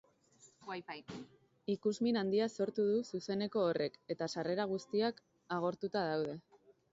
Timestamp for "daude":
6.11-6.35